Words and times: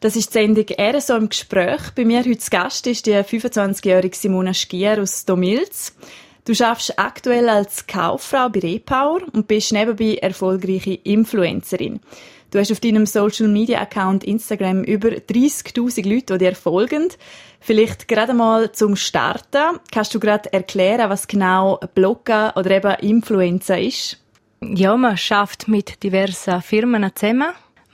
Das 0.00 0.14
ist 0.14 0.32
die 0.32 0.38
Sendung 0.38 0.64
«Er 0.68 1.00
so 1.00 1.16
im 1.16 1.28
Gespräch». 1.28 1.90
Bei 1.96 2.04
mir 2.04 2.20
heute 2.20 2.38
zu 2.38 2.50
Gast 2.50 2.86
ist 2.86 3.06
die 3.06 3.14
25-jährige 3.14 4.16
Simona 4.16 4.54
Stier 4.54 5.02
aus 5.02 5.24
Domilz. 5.24 5.92
Du 6.44 6.54
schaffst 6.54 6.96
aktuell 7.00 7.48
als 7.48 7.84
Kauffrau 7.88 8.48
bei 8.48 8.60
Repower 8.60 9.22
und 9.32 9.48
bist 9.48 9.72
nebenbei 9.72 10.14
erfolgreiche 10.14 10.94
Influencerin. 10.94 11.98
Du 12.52 12.60
hast 12.60 12.70
auf 12.70 12.78
deinem 12.78 13.06
Social 13.06 13.48
Media 13.48 13.80
Account 13.80 14.22
Instagram 14.22 14.84
über 14.84 15.08
30.000 15.08 16.08
Leute, 16.08 16.38
die 16.38 16.44
dir 16.44 16.54
folgen. 16.54 17.08
Vielleicht 17.58 18.06
gerade 18.06 18.34
mal 18.34 18.70
zum 18.70 18.94
Starten. 18.94 19.80
Kannst 19.90 20.14
du 20.14 20.20
gerade 20.20 20.52
erklären, 20.52 21.10
was 21.10 21.26
genau 21.26 21.80
Bloggen 21.96 22.52
oder 22.54 22.70
eben 22.70 22.94
Influencer 23.00 23.80
ist? 23.80 24.18
Ja, 24.60 24.96
man 24.96 25.16
schafft 25.16 25.66
mit 25.66 26.04
diversen 26.04 26.62
Firmen 26.62 27.10
zusammen 27.16 27.48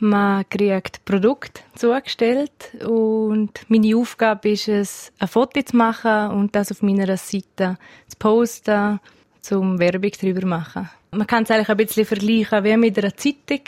man 0.04 0.48
kriegt 0.48 1.04
Produkte 1.04 1.62
zugestellt 1.74 2.52
und 2.86 3.50
meine 3.68 3.96
Aufgabe 3.96 4.50
ist 4.50 4.68
es, 4.68 5.12
ein 5.18 5.28
Foto 5.28 5.62
zu 5.62 5.76
machen 5.76 6.30
und 6.30 6.54
das 6.54 6.70
auf 6.70 6.82
meiner 6.82 7.16
Seite 7.16 7.78
zu 8.06 8.16
posten, 8.18 9.00
zum 9.40 9.78
Werbung 9.78 10.12
darüber 10.20 10.42
zu 10.42 10.46
machen. 10.46 10.90
Man 11.10 11.26
kann 11.26 11.44
es 11.44 11.50
eigentlich 11.50 11.70
ein 11.70 11.76
bisschen 11.76 12.04
vergleichen 12.04 12.64
wie 12.64 12.76
mit 12.76 12.98
einer 12.98 13.16
Zeitung. 13.16 13.60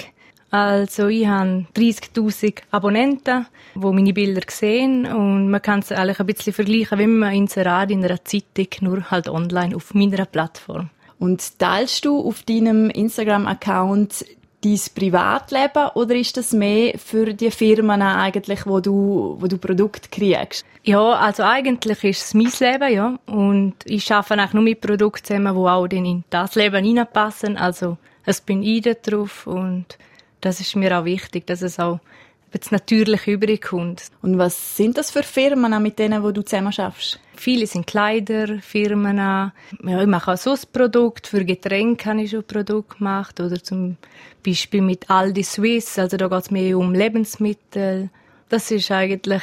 Also 0.50 1.08
ich 1.08 1.26
habe 1.26 1.66
30'000 1.74 2.62
Abonnenten, 2.70 3.46
die 3.74 3.80
meine 3.80 4.12
Bilder 4.12 4.42
sehen 4.48 5.06
und 5.06 5.50
man 5.50 5.62
kann 5.62 5.80
es 5.80 5.90
eigentlich 5.90 6.20
ein 6.20 6.26
bisschen 6.26 6.52
vergleichen 6.52 6.98
wie 6.98 7.06
man 7.06 7.34
Inserat 7.34 7.90
in 7.90 8.04
einer 8.04 8.24
Zeitung, 8.24 8.68
nur 8.80 9.10
halt 9.10 9.28
online 9.28 9.74
auf 9.74 9.94
meiner 9.94 10.24
Plattform. 10.26 10.90
Und 11.18 11.58
teilst 11.58 12.04
du 12.04 12.20
auf 12.20 12.42
deinem 12.42 12.90
Instagram-Account 12.90 14.24
dein 14.66 14.94
Privatleben 14.94 15.88
oder 15.94 16.14
ist 16.14 16.36
das 16.36 16.52
mehr 16.52 16.98
für 16.98 17.32
die 17.34 17.50
Firmen 17.50 18.02
eigentlich, 18.02 18.66
wo 18.66 18.80
du, 18.80 19.36
wo 19.38 19.46
du 19.46 19.58
Produkte 19.58 20.08
kriegst? 20.10 20.64
Ja, 20.82 21.12
also 21.12 21.42
eigentlich 21.42 22.02
ist 22.04 22.22
es 22.22 22.34
mein 22.34 22.52
Leben, 22.58 22.92
ja. 22.92 23.18
Und 23.26 23.74
ich 23.84 24.12
arbeite 24.12 24.42
auch 24.42 24.52
nur 24.52 24.62
mit 24.62 24.80
Produkten 24.80 25.24
zusammen, 25.24 25.54
die 25.54 25.60
auch 25.60 25.86
in 25.86 26.24
das 26.30 26.54
Leben 26.54 26.84
hineinpassen. 26.84 27.56
Also, 27.56 27.96
es 28.24 28.40
bin 28.40 28.62
ich 28.62 28.82
da 28.82 28.94
drauf 28.94 29.46
und 29.46 29.98
das 30.40 30.60
ist 30.60 30.76
mir 30.76 30.98
auch 30.98 31.04
wichtig, 31.04 31.46
dass 31.46 31.62
es 31.62 31.78
auch 31.78 32.00
jetzt 32.52 32.72
natürlich 32.72 33.26
übrig 33.26 33.62
kommt. 33.62 34.04
Und 34.22 34.38
was 34.38 34.76
sind 34.76 34.96
das 34.96 35.10
für 35.10 35.22
Firmen, 35.22 35.82
mit 35.82 35.98
denen 35.98 36.22
wo 36.22 36.30
du 36.30 36.42
zusammen 36.42 36.72
schaffst? 36.72 37.20
Viele 37.36 37.66
sind 37.66 37.86
Kleiderfirmen. 37.86 39.18
Ja, 39.18 39.52
ich 39.82 40.06
mache 40.06 40.32
auch 40.32 40.36
so 40.36 40.52
ein 40.52 40.58
Produkt. 40.72 41.26
Für 41.26 41.44
Getränke 41.44 42.10
habe 42.10 42.22
ich 42.22 42.30
schon 42.30 42.40
ein 42.40 42.46
Produkt 42.46 42.98
gemacht. 42.98 43.40
Oder 43.40 43.62
zum 43.62 43.96
Beispiel 44.44 44.82
mit 44.82 45.10
Aldi 45.10 45.42
Swiss. 45.42 45.98
Also 45.98 46.16
da 46.16 46.28
geht 46.28 46.40
es 46.40 46.50
mehr 46.50 46.78
um 46.78 46.94
Lebensmittel. 46.94 48.10
Das 48.48 48.70
ist 48.70 48.90
eigentlich 48.90 49.42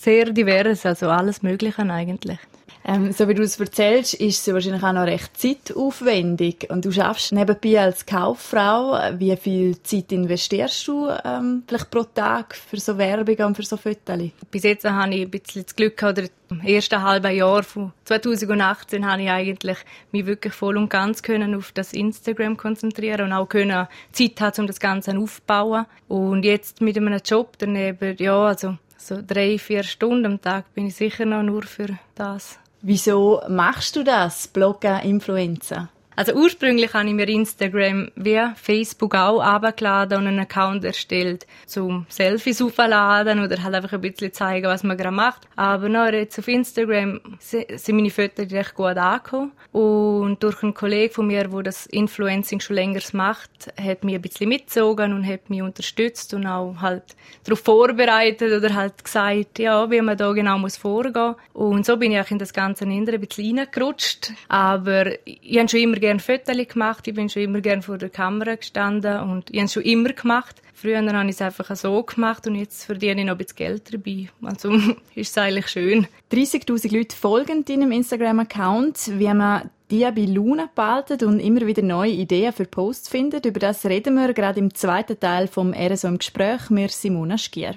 sehr 0.00 0.26
divers, 0.32 0.86
also 0.86 1.08
alles 1.10 1.42
Mögliche 1.42 1.82
eigentlich. 1.82 2.38
Ähm, 2.82 3.12
so 3.12 3.28
wie 3.28 3.34
du 3.34 3.42
es 3.42 3.60
erzählst, 3.60 4.14
ist 4.14 4.48
es 4.48 4.54
wahrscheinlich 4.54 4.82
auch 4.82 4.92
noch 4.92 5.04
recht 5.04 5.36
zeitaufwendig. 5.36 6.68
Und 6.70 6.86
du 6.86 6.90
schaffst 6.90 7.30
nebenbei 7.32 7.78
als 7.78 8.06
Kauffrau. 8.06 8.98
Wie 9.18 9.36
viel 9.36 9.80
Zeit 9.82 10.10
investierst 10.12 10.88
du 10.88 11.10
ähm, 11.24 11.62
vielleicht 11.66 11.90
pro 11.90 12.04
Tag 12.04 12.54
für 12.54 12.80
so 12.80 12.96
Werbung 12.96 13.36
und 13.46 13.56
für 13.56 13.64
so 13.64 13.76
Fotos? 13.76 14.30
Bis 14.50 14.62
jetzt 14.62 14.88
habe 14.88 15.14
ich 15.14 15.22
ein 15.22 15.30
bisschen 15.30 15.64
das 15.64 15.76
Glück 15.76 15.98
gehabt, 15.98 16.30
im 16.48 16.60
ersten 16.62 17.02
halben 17.02 17.36
Jahr 17.36 17.62
von 17.62 17.92
2018 18.06 19.06
habe 19.06 19.22
ich 19.22 19.30
eigentlich 19.30 19.78
mich 20.10 20.26
wirklich 20.26 20.54
voll 20.54 20.78
und 20.78 20.88
ganz 20.88 21.22
können 21.22 21.54
auf 21.54 21.72
das 21.72 21.92
Instagram 21.92 22.56
konzentrieren 22.56 23.26
und 23.26 23.32
auch 23.32 23.46
können 23.46 23.86
Zeit 24.10 24.40
haben, 24.40 24.62
um 24.62 24.66
das 24.66 24.80
Ganze 24.80 25.16
aufzubauen. 25.16 25.84
Und 26.08 26.44
jetzt 26.44 26.80
mit 26.80 26.96
einem 26.96 27.20
Job 27.24 27.56
daneben, 27.58 28.16
ja, 28.18 28.36
also 28.46 28.78
so 29.00 29.22
drei, 29.26 29.58
vier 29.58 29.82
Stunden 29.82 30.26
am 30.26 30.40
Tag 30.40 30.72
bin 30.74 30.86
ich 30.86 30.96
sicher 30.96 31.24
noch 31.24 31.42
nur 31.42 31.62
für 31.62 31.98
das. 32.14 32.58
Wieso 32.82 33.42
machst 33.48 33.96
du 33.96 34.04
das, 34.04 34.48
Bloggen, 34.48 35.00
Influencer? 35.00 35.88
Also 36.16 36.34
ursprünglich 36.34 36.92
habe 36.92 37.08
ich 37.08 37.14
mir 37.14 37.28
Instagram 37.28 38.10
wie 38.16 38.40
Facebook 38.56 39.14
auch 39.14 39.40
abgeladen 39.40 40.18
und 40.18 40.26
einen 40.26 40.40
Account 40.40 40.84
erstellt, 40.84 41.46
zum 41.66 42.04
Selfies 42.08 42.60
aufladen 42.60 43.42
oder 43.42 43.62
halt 43.62 43.74
einfach 43.74 43.92
ein 43.92 44.00
bisschen 44.00 44.32
zeigen, 44.32 44.66
was 44.66 44.82
man 44.82 44.96
gerade 44.96 45.14
macht. 45.14 45.48
Aber 45.56 45.88
noch 45.88 46.08
jetzt 46.12 46.38
auf 46.38 46.48
Instagram 46.48 47.20
sind 47.38 47.88
meine 47.88 48.10
Fotos 48.10 48.50
recht 48.50 48.74
gut 48.74 48.96
angekommen. 48.96 49.52
Und 49.72 50.42
durch 50.42 50.62
einen 50.62 50.74
Kollegen 50.74 51.14
von 51.14 51.26
mir, 51.28 51.46
der 51.46 51.62
das 51.62 51.86
Influencing 51.86 52.60
schon 52.60 52.76
länger 52.76 53.00
macht, 53.12 53.50
hat 53.80 54.04
mich 54.04 54.16
ein 54.16 54.22
bisschen 54.22 54.48
mitgezogen 54.48 55.12
und 55.12 55.26
hat 55.26 55.48
mich 55.48 55.62
unterstützt 55.62 56.34
und 56.34 56.46
auch 56.46 56.76
halt 56.80 57.04
darauf 57.44 57.60
vorbereitet 57.60 58.52
oder 58.52 58.74
halt 58.74 59.04
gesagt, 59.04 59.58
ja, 59.58 59.90
wie 59.90 60.00
man 60.00 60.18
da 60.18 60.32
genau 60.32 60.58
muss 60.58 60.76
vorgehen. 60.76 61.36
Und 61.52 61.86
so 61.86 61.96
bin 61.96 62.12
ich 62.12 62.20
auch 62.20 62.30
in 62.30 62.38
das 62.38 62.52
Ganze 62.52 62.84
ein 62.84 63.04
bisschen 63.04 63.58
reingerutscht. 63.58 64.32
Aber 64.48 65.06
ich 65.24 65.58
habe 65.58 65.68
schon 65.68 65.80
immer 65.80 65.99
gerne 66.00 66.20
Fotos 66.20 66.56
gemacht, 66.68 67.06
ich 67.06 67.14
bin 67.14 67.28
schon 67.28 67.42
immer 67.42 67.60
gerne 67.60 67.82
vor 67.82 67.98
der 67.98 68.10
Kamera 68.10 68.54
gestanden 68.56 69.20
und 69.20 69.50
ich 69.50 69.58
habe 69.58 69.66
es 69.66 69.72
schon 69.72 69.82
immer 69.82 70.10
gemacht. 70.10 70.60
Früher 70.74 71.00
habe 71.00 71.28
ich 71.28 71.34
es 71.34 71.42
einfach 71.42 71.76
so 71.76 72.02
gemacht 72.02 72.46
und 72.46 72.54
jetzt 72.54 72.84
verdiene 72.84 73.20
ich 73.20 73.26
noch 73.26 73.34
ein 73.34 73.38
bisschen 73.38 73.56
Geld 73.56 73.92
dabei. 73.92 74.28
Also 74.42 74.72
ist 75.14 75.30
es 75.30 75.38
eigentlich 75.38 75.68
schön. 75.68 76.06
30'000 76.32 76.96
Leute 76.96 77.14
folgen 77.14 77.64
deinem 77.64 77.92
Instagram-Account. 77.92 79.18
Wie 79.18 79.34
man 79.34 79.70
die 79.90 80.00
bei 80.04 80.24
Luna 80.24 80.70
behalten 80.74 81.24
und 81.26 81.40
immer 81.40 81.66
wieder 81.66 81.82
neue 81.82 82.12
Ideen 82.12 82.52
für 82.52 82.64
Posts 82.64 83.08
findet, 83.08 83.44
über 83.44 83.60
das 83.60 83.84
reden 83.84 84.14
wir 84.14 84.32
gerade 84.32 84.60
im 84.60 84.74
zweiten 84.74 85.18
Teil 85.18 85.48
vom 85.48 85.74
RSO 85.74 86.08
im 86.08 86.18
Gespräch 86.18 86.70
mit 86.70 86.92
Simona 86.92 87.36
Schier. 87.36 87.76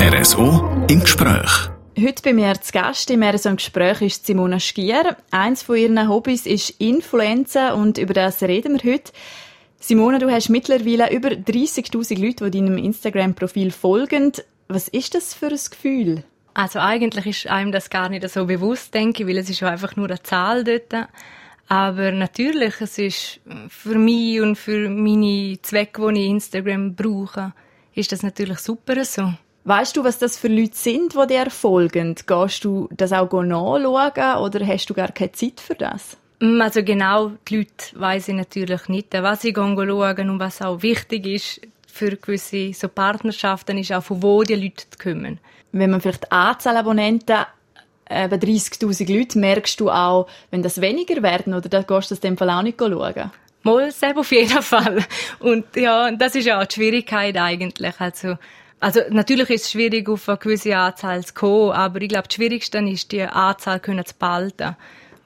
RSO 0.00 0.86
im 0.90 1.00
Gespräch. 1.00 1.73
Heute 1.96 2.22
bei 2.24 2.32
mir 2.32 2.60
zu 2.60 2.72
Gast 2.72 3.08
im 3.10 3.22
RSO 3.22 3.50
im 3.50 3.56
Gespräch 3.56 4.02
ist 4.02 4.26
Simona 4.26 4.58
Stier. 4.58 5.16
Eins 5.30 5.62
von 5.62 5.76
ihren 5.76 6.08
Hobbys 6.08 6.44
ist 6.44 6.70
Influencer 6.80 7.76
und 7.76 7.98
über 7.98 8.12
das 8.12 8.42
reden 8.42 8.82
wir 8.82 8.94
heute. 8.94 9.12
Simona, 9.78 10.18
du 10.18 10.28
hast 10.28 10.48
mittlerweile 10.48 11.12
über 11.14 11.28
30.000 11.28 12.20
Leute, 12.20 12.50
die 12.50 12.58
deinem 12.58 12.78
Instagram-Profil 12.78 13.70
folgen. 13.70 14.32
Was 14.66 14.88
ist 14.88 15.14
das 15.14 15.34
für 15.34 15.46
ein 15.46 15.60
Gefühl? 15.70 16.24
Also 16.52 16.80
eigentlich 16.80 17.26
ist 17.26 17.46
einem 17.46 17.70
das 17.70 17.90
gar 17.90 18.08
nicht 18.08 18.28
so 18.28 18.44
bewusst, 18.44 18.92
denke 18.92 19.22
ich, 19.22 19.28
weil 19.28 19.38
es 19.38 19.48
ist 19.48 19.60
ja 19.60 19.68
einfach 19.68 19.94
nur 19.94 20.08
eine 20.08 20.20
Zahl 20.20 20.64
dort. 20.64 21.08
Aber 21.68 22.10
natürlich, 22.10 22.74
es 22.80 22.98
ist 22.98 23.40
für 23.68 23.98
mich 23.98 24.40
und 24.40 24.56
für 24.56 24.90
meine 24.90 25.58
Zwecke, 25.62 26.12
die 26.12 26.22
ich 26.22 26.30
Instagram 26.30 26.96
brauche, 26.96 27.52
ist 27.94 28.10
das 28.10 28.24
natürlich 28.24 28.58
super 28.58 29.04
so. 29.04 29.32
Weißt 29.66 29.96
du, 29.96 30.04
was 30.04 30.18
das 30.18 30.36
für 30.36 30.48
Leute 30.48 30.76
sind, 30.76 31.14
die 31.14 31.26
dir 31.26 31.50
folgen? 31.50 32.14
Gehst 32.26 32.64
du 32.64 32.86
das 32.94 33.12
auch 33.14 33.32
nachschauen 33.32 33.82
oder 33.82 34.66
hast 34.66 34.90
du 34.90 34.94
gar 34.94 35.10
keine 35.10 35.32
Zeit 35.32 35.58
für 35.58 35.74
das? 35.74 36.18
Mm, 36.40 36.60
also 36.60 36.82
genau, 36.82 37.32
die 37.48 37.56
Leute 37.56 37.70
weiss 37.94 38.28
ich 38.28 38.34
natürlich 38.34 38.88
nicht. 38.88 39.14
Was 39.14 39.42
ich 39.42 39.56
schauen 39.56 40.30
und 40.30 40.38
was 40.38 40.60
auch 40.60 40.82
wichtig 40.82 41.26
ist 41.26 41.60
für 41.90 42.14
gewisse 42.16 42.74
so 42.74 42.88
Partnerschaften, 42.88 43.78
ist 43.78 43.90
auch, 43.92 44.02
von 44.02 44.22
wo 44.22 44.42
die 44.42 44.54
Leute 44.54 44.84
kommen. 45.02 45.40
Wenn 45.72 45.90
man 45.90 46.02
vielleicht 46.02 46.30
Anzahl 46.30 46.76
Abonnenten 46.76 47.46
eben 48.10 48.40
30'000 48.40 49.18
Leute, 49.18 49.38
merkst 49.38 49.80
du 49.80 49.90
auch, 49.90 50.26
wenn 50.50 50.62
das 50.62 50.82
weniger 50.82 51.22
werden, 51.22 51.54
oder 51.54 51.70
dann 51.70 51.86
gehst 51.86 52.10
du 52.10 52.14
das 52.14 52.22
in 52.22 52.32
dem 52.32 52.36
Fall 52.36 52.50
auch 52.50 52.62
nicht 52.62 52.78
schauen? 52.78 53.30
Mal, 53.62 53.90
selbst 53.92 54.18
auf 54.18 54.30
jeden 54.30 54.62
Fall. 54.62 55.02
Und 55.40 55.64
ja, 55.74 56.10
das 56.10 56.34
ist 56.34 56.44
ja 56.44 56.60
auch 56.60 56.66
die 56.66 56.74
Schwierigkeit 56.74 57.38
eigentlich. 57.38 57.94
Also, 57.98 58.36
also 58.84 59.00
natürlich 59.08 59.48
ist 59.48 59.64
es 59.64 59.70
schwierig, 59.72 60.08
auf 60.08 60.28
eine 60.28 60.36
gewisse 60.36 60.76
Anzahl 60.76 61.24
zu 61.24 61.32
kommen, 61.32 61.72
aber 61.72 62.02
ich 62.02 62.08
glaube, 62.08 62.28
das 62.28 62.34
Schwierigste 62.34 62.78
ist, 62.78 63.12
die 63.12 63.22
Anzahl 63.22 63.80
zu 63.80 64.14
behalten. 64.18 64.76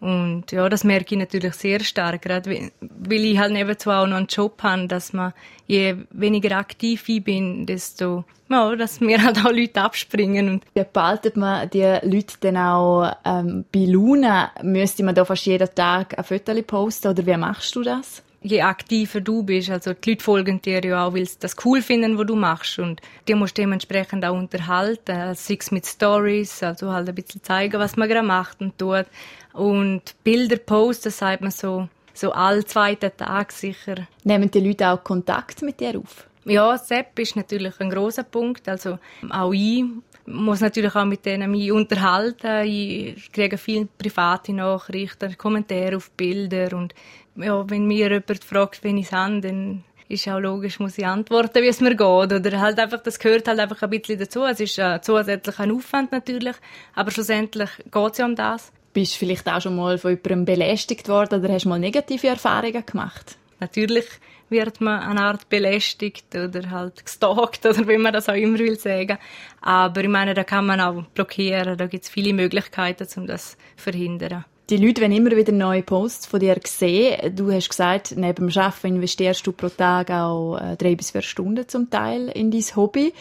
Und 0.00 0.52
ja, 0.52 0.68
das 0.68 0.84
merke 0.84 1.16
ich 1.16 1.18
natürlich 1.18 1.54
sehr 1.54 1.80
stark, 1.80 2.22
gerade 2.22 2.70
weil 2.80 3.24
ich 3.24 3.36
halt 3.36 3.52
nebenzu 3.52 3.90
auch 3.90 4.06
noch 4.06 4.16
einen 4.16 4.28
Job 4.28 4.62
habe, 4.62 4.86
dass 4.86 5.12
man 5.12 5.32
je 5.66 5.96
weniger 6.10 6.56
aktiv 6.56 7.08
ich 7.08 7.24
bin, 7.24 7.66
desto 7.66 8.24
ja, 8.48 8.76
dass 8.76 9.00
mir 9.00 9.22
halt 9.22 9.44
auch 9.44 9.50
Leute 9.50 9.82
abspringen. 9.82 10.48
Und 10.48 10.64
wie 10.74 10.84
behaltet 10.90 11.36
man 11.36 11.68
die 11.68 11.82
Leute 12.02 12.34
dann 12.40 12.56
auch 12.56 13.12
ähm, 13.24 13.64
bei 13.74 13.86
Luna? 13.86 14.52
Müsste 14.62 15.02
man 15.02 15.16
da 15.16 15.24
fast 15.24 15.46
jeden 15.46 15.68
Tag 15.74 16.16
ein 16.16 16.24
Foto 16.24 16.54
posten 16.62 17.08
oder 17.08 17.26
wie 17.26 17.36
machst 17.36 17.74
du 17.74 17.82
das? 17.82 18.22
Je 18.40 18.62
aktiver 18.62 19.20
du 19.20 19.42
bist, 19.42 19.70
also 19.70 19.92
die 19.92 20.10
Leute 20.10 20.22
folgen 20.22 20.62
dir 20.62 20.84
ja 20.84 21.06
auch, 21.06 21.14
weil 21.14 21.26
sie 21.26 21.38
das 21.40 21.56
cool 21.64 21.82
finden, 21.82 22.18
was 22.18 22.26
du 22.26 22.36
machst 22.36 22.78
und 22.78 23.00
die 23.26 23.34
musst 23.34 23.58
du 23.58 23.62
dementsprechend 23.62 24.24
auch 24.24 24.36
unterhalten, 24.36 25.34
sei 25.34 25.56
es 25.58 25.70
mit 25.70 25.86
Stories, 25.86 26.62
also 26.62 26.92
halt 26.92 27.08
ein 27.08 27.14
bisschen 27.14 27.42
zeigen, 27.42 27.80
was 27.80 27.96
man 27.96 28.08
gerade 28.08 28.26
macht 28.26 28.60
und 28.60 28.78
tut 28.78 29.06
und 29.52 30.14
Bilder 30.22 30.56
posten, 30.56 31.10
sagt 31.10 31.42
man 31.42 31.50
so, 31.50 31.88
so 32.14 32.32
all 32.32 32.64
zweiten 32.64 33.16
Tag 33.16 33.52
sicher. 33.52 34.06
Nehmen 34.24 34.50
die 34.50 34.60
Leute 34.60 34.88
auch 34.88 35.02
Kontakt 35.02 35.62
mit 35.62 35.80
dir 35.80 35.98
auf? 35.98 36.27
Ja, 36.44 36.78
Sepp 36.78 37.18
ist 37.18 37.36
natürlich 37.36 37.78
ein 37.80 37.90
großer 37.90 38.22
Punkt, 38.22 38.68
also 38.68 38.98
auch 39.28 39.52
ich 39.52 39.84
muss 40.26 40.60
natürlich 40.60 40.94
auch 40.94 41.04
mit 41.04 41.24
denen 41.24 41.50
mich 41.50 41.72
unterhalten. 41.72 42.66
Ich 42.66 43.32
kriege 43.32 43.58
viele 43.58 43.88
private 43.98 44.52
Nachrichten, 44.52 45.36
Kommentare 45.36 45.96
auf 45.96 46.10
Bilder 46.12 46.76
und 46.76 46.94
ja, 47.36 47.68
wenn 47.70 47.86
mir 47.86 48.10
jemand 48.10 48.44
fragt, 48.44 48.82
wen 48.84 48.98
ich 48.98 49.12
habe, 49.12 49.40
dann 49.40 49.84
ist 50.08 50.26
auch 50.28 50.38
logisch, 50.38 50.80
muss 50.80 50.98
ich 50.98 51.06
antworten, 51.06 51.62
wie 51.62 51.68
es 51.68 51.80
mir 51.80 51.94
geht. 51.94 52.00
Oder 52.00 52.60
halt 52.60 52.78
einfach, 52.78 53.02
das 53.02 53.18
gehört 53.18 53.46
halt 53.46 53.60
einfach 53.60 53.82
ein 53.82 53.90
bisschen 53.90 54.18
dazu. 54.18 54.44
Es 54.44 54.58
ist 54.58 54.78
ein 54.78 55.02
zusätzlicher 55.02 55.72
Aufwand 55.72 56.12
natürlich, 56.12 56.56
aber 56.94 57.10
schlussendlich 57.10 57.70
geht 57.90 58.12
es 58.12 58.18
ja 58.18 58.24
um 58.24 58.34
das. 58.34 58.72
Bist 58.92 59.14
du 59.14 59.18
vielleicht 59.18 59.46
auch 59.48 59.60
schon 59.60 59.76
mal 59.76 59.98
von 59.98 60.10
jemandem 60.10 60.44
belästigt 60.46 61.08
worden 61.08 61.40
oder 61.40 61.52
hast 61.52 61.64
du 61.64 61.68
mal 61.68 61.78
negative 61.78 62.26
Erfahrungen 62.26 62.84
gemacht? 62.84 63.36
Natürlich 63.60 64.06
wird 64.50 64.80
man 64.80 65.00
eine 65.00 65.20
Art 65.22 65.48
belästigt 65.48 66.34
oder 66.34 66.70
halt 66.70 67.04
gestalkt 67.04 67.64
oder 67.66 67.86
wie 67.88 67.98
man 67.98 68.12
das 68.12 68.28
auch 68.28 68.34
immer 68.34 68.58
will 68.58 68.78
sagen. 68.78 69.18
Aber 69.60 70.02
ich 70.02 70.08
meine, 70.08 70.34
da 70.34 70.44
kann 70.44 70.66
man 70.66 70.80
auch 70.80 71.02
blockieren, 71.14 71.76
da 71.76 71.86
gibt 71.86 72.04
es 72.04 72.10
viele 72.10 72.32
Möglichkeiten, 72.32 73.06
um 73.16 73.26
das 73.26 73.52
zu 73.52 73.56
verhindern. 73.76 74.44
Die 74.70 74.76
Leute 74.76 75.00
wollen 75.00 75.12
immer 75.12 75.34
wieder 75.34 75.52
neue 75.52 75.82
Posts 75.82 76.26
von 76.26 76.40
dir 76.40 76.60
sehen. 76.62 77.34
Du 77.34 77.50
hast 77.50 77.70
gesagt, 77.70 78.12
neben 78.16 78.50
dem 78.50 78.62
Arbeiten 78.62 78.96
investierst 78.96 79.46
du 79.46 79.52
pro 79.52 79.70
Tag 79.70 80.10
auch 80.10 80.58
äh, 80.58 80.76
drei 80.76 80.94
bis 80.94 81.10
vier 81.10 81.22
Stunden 81.22 81.66
zum 81.66 81.88
Teil 81.88 82.28
in 82.28 82.50
dein 82.50 82.76
Hobby. 82.76 83.14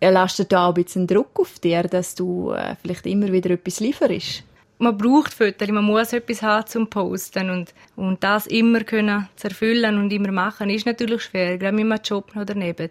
Lastet 0.00 0.50
da 0.50 0.66
auch 0.66 0.68
ein 0.70 0.82
bisschen 0.82 1.06
Druck 1.06 1.38
auf 1.38 1.60
dir, 1.60 1.84
dass 1.84 2.16
du 2.16 2.50
äh, 2.50 2.74
vielleicht 2.82 3.06
immer 3.06 3.30
wieder 3.30 3.50
etwas 3.50 3.78
lieferst? 3.78 4.42
Man 4.78 4.96
braucht 4.96 5.34
Fotos, 5.34 5.68
man 5.68 5.84
muss 5.84 6.12
etwas 6.12 6.42
haben 6.42 6.66
zum 6.66 6.88
Posten 6.88 7.50
und, 7.50 7.74
und 7.96 8.22
das 8.22 8.46
immer 8.46 8.80
können 8.80 9.28
zu 9.36 9.48
erfüllen 9.48 9.98
und 9.98 10.12
immer 10.12 10.32
machen, 10.32 10.70
ist 10.70 10.86
natürlich 10.86 11.22
schwer, 11.22 11.58
gerade 11.58 11.74
mit 11.74 11.84
einem 11.84 12.00
Job 12.02 12.34
noch 12.34 12.44
daneben. 12.44 12.90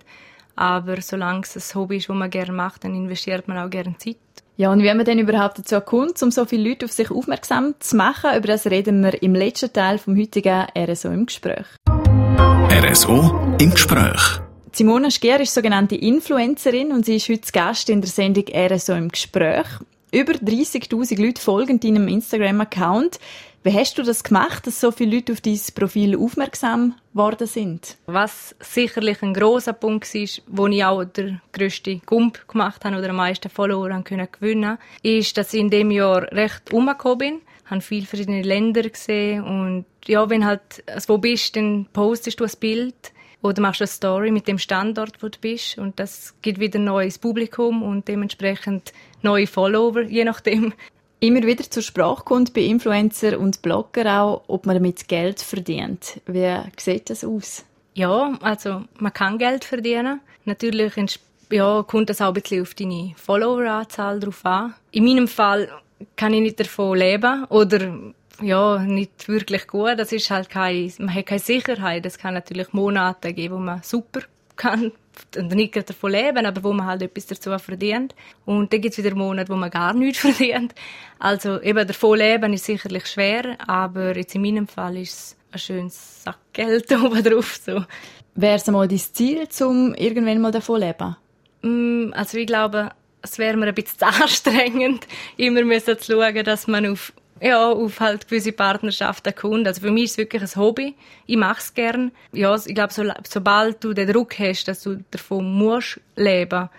Aber 0.55 1.01
solange 1.01 1.41
es 1.41 1.55
ein 1.55 1.79
Hobby 1.79 1.97
ist, 1.97 2.09
das 2.09 2.15
man 2.15 2.29
gerne 2.29 2.51
macht, 2.51 2.83
dann 2.83 2.95
investiert 2.95 3.47
man 3.47 3.57
auch 3.57 3.69
gerne 3.69 3.95
Zeit. 3.97 4.17
Ja, 4.57 4.71
und 4.71 4.81
wie 4.81 4.91
man 4.91 5.05
denn 5.05 5.19
überhaupt 5.19 5.59
dazu 5.59 5.79
kommt, 5.81 6.21
um 6.23 6.31
so 6.31 6.45
viele 6.45 6.69
Leute 6.69 6.85
auf 6.85 6.91
sich 6.91 7.11
aufmerksam 7.11 7.75
zu 7.79 7.95
machen, 7.95 8.35
über 8.35 8.47
das 8.47 8.65
reden 8.65 9.03
wir 9.03 9.21
im 9.21 9.35
letzten 9.35 9.71
Teil 9.71 9.99
vom 9.99 10.17
heutigen 10.17 10.65
RSO 10.75 11.09
im 11.09 11.27
Gespräch. 11.27 11.67
RSO 11.87 13.55
im 13.59 13.69
Gespräch. 13.69 14.39
Simona 14.71 15.11
Schier 15.11 15.39
ist 15.39 15.53
sogenannte 15.53 15.95
Influencerin 15.95 16.91
und 16.91 17.05
sie 17.05 17.17
ist 17.17 17.29
heute 17.29 17.51
Gast 17.51 17.89
in 17.89 18.01
der 18.01 18.09
Sendung 18.09 18.45
RSO 18.51 18.93
im 18.93 19.09
Gespräch. 19.09 19.67
Über 20.11 20.33
30.000 20.33 21.21
Leute 21.21 21.41
folgen 21.41 21.81
deinem 21.81 22.07
Instagram-Account. 22.07 23.19
Wie 23.63 23.73
hast 23.73 23.97
du 23.97 24.03
das 24.03 24.23
gemacht, 24.23 24.65
dass 24.65 24.79
so 24.79 24.91
viele 24.91 25.17
Leute 25.17 25.33
auf 25.33 25.41
dein 25.41 25.59
Profil 25.75 26.17
aufmerksam 26.17 26.95
geworden 27.11 27.45
sind? 27.45 27.97
Was 28.05 28.55
sicherlich 28.61 29.21
ein 29.21 29.33
großer 29.33 29.73
Punkt 29.73 30.15
ist, 30.15 30.41
wo 30.47 30.67
ich 30.67 30.85
auch 30.85 31.03
der 31.03 31.41
grösste 31.51 31.97
Gump 32.05 32.47
gemacht 32.47 32.85
habe 32.85 32.97
oder 32.97 33.09
am 33.09 33.17
meisten 33.17 33.49
Follower 33.49 33.89
gewinnen 33.89 34.77
ist, 35.03 35.37
dass 35.37 35.53
ich 35.53 35.59
in 35.59 35.69
dem 35.69 35.91
Jahr 35.91 36.31
recht 36.31 36.71
umgekommen 36.71 37.17
bin. 37.17 37.41
Ich 37.65 37.71
habe 37.71 37.81
viele 37.81 38.05
verschiedene 38.05 38.43
Länder 38.43 38.83
gesehen 38.83 39.43
und 39.43 39.85
ja, 40.05 40.29
wenn 40.29 40.45
halt 40.45 40.83
also 40.85 41.15
wo 41.15 41.17
bist, 41.17 41.57
dann 41.57 41.85
postest 41.91 42.39
du 42.39 42.45
ein 42.45 42.51
Bild 42.61 43.11
oder 43.41 43.61
machst 43.61 43.81
eine 43.81 43.87
Story 43.87 44.31
mit 44.31 44.47
dem 44.47 44.57
Standort, 44.57 45.21
wo 45.21 45.29
du 45.29 45.39
bist 45.39 45.77
und 45.77 45.99
das 45.99 46.33
gibt 46.41 46.59
wieder 46.59 46.79
neues 46.79 47.17
Publikum 47.17 47.83
und 47.83 48.07
dementsprechend 48.07 48.93
neue 49.21 49.47
Follower, 49.47 50.01
je 50.01 50.23
nachdem. 50.23 50.73
Immer 51.19 51.41
wieder 51.43 51.63
zur 51.63 51.81
Sprache 51.81 52.23
kommt 52.23 52.53
bei 52.53 52.61
Influencer 52.61 53.39
und 53.39 53.63
Blogger 53.63 54.21
auch, 54.21 54.43
ob 54.47 54.67
man 54.67 54.75
damit 54.75 55.07
Geld 55.07 55.41
verdient. 55.41 56.21
Wie 56.27 56.55
sieht 56.77 57.09
das 57.09 57.23
aus? 57.23 57.65
Ja, 57.95 58.37
also 58.41 58.83
man 58.99 59.13
kann 59.13 59.39
Geld 59.39 59.65
verdienen. 59.65 60.19
Natürlich 60.45 60.93
ja, 61.49 61.83
kommt 61.87 62.11
das 62.11 62.21
auch 62.21 62.27
ein 62.27 62.33
bisschen 62.33 62.61
auf 62.61 62.75
deine 62.75 63.13
Followeranzahl 63.15 64.19
drauf 64.19 64.45
an. 64.45 64.75
In 64.91 65.05
meinem 65.05 65.27
Fall 65.27 65.69
kann 66.15 66.33
ich 66.33 66.41
nicht 66.41 66.59
davon 66.59 66.97
leben 66.97 67.45
oder 67.45 68.13
ja, 68.41 68.79
nicht 68.79 69.27
wirklich 69.27 69.67
gut. 69.67 69.97
Das 69.97 70.11
ist 70.11 70.29
halt 70.29 70.49
keine, 70.49 70.91
man 70.99 71.13
hat 71.13 71.25
keine 71.25 71.39
Sicherheit. 71.39 72.05
Es 72.05 72.17
kann 72.17 72.33
natürlich 72.33 72.73
Monate 72.73 73.33
geben, 73.33 73.55
wo 73.55 73.59
man 73.59 73.81
super 73.83 74.21
kann 74.55 74.91
und 75.35 75.51
nicht 75.53 75.75
davon 75.75 76.11
leben, 76.11 76.45
aber 76.45 76.63
wo 76.63 76.73
man 76.73 76.85
halt 76.85 77.01
etwas 77.01 77.27
dazu 77.27 77.57
verdient. 77.57 78.15
Und 78.45 78.71
dann 78.71 78.81
gibt 78.81 78.97
es 78.97 79.03
wieder 79.03 79.15
Monate, 79.15 79.49
wo 79.51 79.55
man 79.55 79.69
gar 79.69 79.93
nichts 79.93 80.19
verdient. 80.21 80.73
Also 81.19 81.61
eben 81.61 81.87
davon 81.87 82.17
leben 82.17 82.53
ist 82.53 82.65
sicherlich 82.65 83.07
schwer, 83.07 83.57
aber 83.67 84.15
jetzt 84.15 84.35
in 84.35 84.41
meinem 84.41 84.67
Fall 84.67 84.97
ist 84.97 85.13
es 85.13 85.37
ein 85.51 85.59
schönes 85.59 86.23
Sackgeld 86.23 86.91
oben 87.03 87.23
drauf. 87.23 87.59
So. 87.63 87.83
Wäre 88.35 88.55
es 88.55 88.67
einmal 88.67 88.87
dein 88.87 88.99
Ziel, 88.99 89.47
um 89.61 89.95
irgendwann 89.95 90.41
mal 90.41 90.51
davon 90.51 90.81
leben? 90.81 91.15
Mm, 91.61 92.13
also 92.13 92.37
ich 92.37 92.47
glaube, 92.47 92.91
es 93.21 93.39
wäre 93.39 93.57
mir 93.57 93.67
ein 93.67 93.73
bisschen 93.73 93.99
zu 93.99 94.05
anstrengend, 94.23 95.07
immer 95.37 95.63
müssen 95.63 95.97
zu 95.97 96.13
schauen, 96.13 96.43
dass 96.43 96.67
man 96.67 96.85
auf 96.85 97.13
ja, 97.41 97.71
auf 97.71 97.99
halt 97.99 98.27
gewisse 98.27 98.51
Partnerschaften 98.51 99.33
kommt. 99.35 99.67
Also 99.67 99.81
für 99.81 99.91
mich 99.91 100.05
ist 100.05 100.11
es 100.11 100.17
wirklich 100.17 100.41
ein 100.41 100.61
Hobby. 100.61 100.95
Ich 101.25 101.37
mache 101.37 101.59
es 101.59 101.73
gern. 101.73 102.11
Ja, 102.33 102.55
ich 102.55 102.75
glaube, 102.75 102.93
so, 102.93 103.03
sobald 103.27 103.83
du 103.83 103.93
den 103.93 104.11
Druck 104.11 104.37
hast, 104.39 104.67
dass 104.67 104.83
du 104.83 105.03
davon 105.11 105.53
musst 105.53 105.99
leben, 106.15 106.69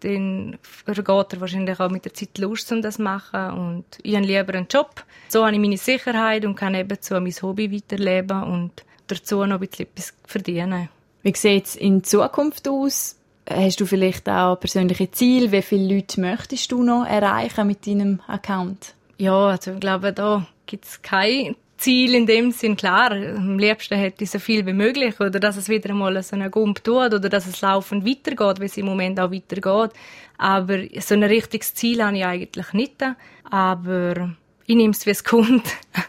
dann 0.00 0.58
vergeht 0.62 1.32
er 1.32 1.40
wahrscheinlich 1.40 1.80
auch 1.80 1.90
mit 1.90 2.04
der 2.04 2.14
Zeit 2.14 2.38
Lust, 2.38 2.70
um 2.72 2.82
das 2.82 2.96
zu 2.96 3.02
machen. 3.02 3.50
Und 3.50 3.84
ich 4.02 4.14
habe 4.14 4.26
lieber 4.26 4.54
einen 4.54 4.68
Job. 4.70 5.04
So 5.28 5.44
habe 5.44 5.54
ich 5.54 5.60
meine 5.60 5.76
Sicherheit 5.76 6.44
und 6.44 6.54
kann 6.54 6.74
eben 6.74 7.00
zu 7.00 7.20
mein 7.20 7.34
Hobby 7.42 7.72
weiterleben 7.72 8.42
und 8.44 8.84
dazu 9.06 9.44
noch 9.44 9.60
ein 9.60 9.66
bisschen 9.66 9.86
etwas 9.86 10.14
verdienen. 10.24 10.88
Wie 11.22 11.34
sieht 11.34 11.66
es 11.66 11.76
in 11.76 12.04
Zukunft 12.04 12.68
aus? 12.68 13.16
Hast 13.50 13.80
du 13.80 13.86
vielleicht 13.86 14.28
auch 14.28 14.56
persönliche 14.56 15.10
Ziele? 15.10 15.50
Wie 15.52 15.62
viele 15.62 15.94
Leute 15.94 16.20
möchtest 16.20 16.70
du 16.70 16.82
noch 16.82 17.06
erreichen 17.06 17.66
mit 17.66 17.86
deinem 17.86 18.20
Account? 18.26 18.94
Ja, 19.18 19.48
also 19.48 19.72
ich 19.72 19.80
glaube, 19.80 20.12
da 20.12 20.46
gibt 20.66 20.84
es 20.84 21.02
kein 21.02 21.56
Ziel 21.76 22.14
in 22.14 22.26
dem 22.26 22.52
Sinn. 22.52 22.76
Klar, 22.76 23.10
am 23.12 23.58
liebsten 23.58 23.98
hätte 23.98 24.24
ich 24.24 24.30
so 24.30 24.38
viel 24.38 24.64
wie 24.64 24.72
möglich 24.72 25.18
oder 25.20 25.40
dass 25.40 25.56
es 25.56 25.68
wieder 25.68 25.90
einmal 25.90 26.22
so 26.22 26.36
einen 26.36 26.50
Gump 26.50 26.84
tut 26.84 27.14
oder 27.14 27.28
dass 27.28 27.46
es 27.46 27.60
laufend 27.60 28.06
weitergeht, 28.06 28.60
wie 28.60 28.66
es 28.66 28.76
im 28.76 28.86
Moment 28.86 29.18
auch 29.18 29.32
weitergeht. 29.32 29.90
Aber 30.36 30.78
so 31.00 31.14
ein 31.14 31.24
richtiges 31.24 31.74
Ziel 31.74 32.02
habe 32.02 32.16
ich 32.16 32.24
eigentlich 32.24 32.72
nicht. 32.72 33.04
Aber 33.50 34.34
ich 34.66 34.76
nehme 34.76 34.92
es, 34.92 35.04
wie 35.06 35.10
es 35.10 35.24
kommt. 35.24 35.64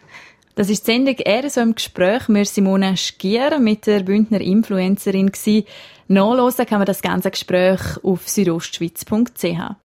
Das 0.55 0.69
ist 0.69 0.85
die 0.87 0.91
Sendung 0.91 1.15
«Er 1.19 1.49
so 1.49 1.61
im 1.61 1.73
Gespräch». 1.73 2.27
Wir 2.27 2.43
Simone 2.43 2.97
Schier 2.97 3.59
mit 3.59 3.87
der 3.87 4.01
Bündner 4.01 4.41
Influencerin. 4.41 5.31
Nachhören 6.09 6.65
kann 6.65 6.79
man 6.79 6.85
das 6.85 7.01
ganze 7.01 7.31
Gespräch 7.31 7.79
auf 8.03 8.27
südostschweiz.ch. 8.27 9.77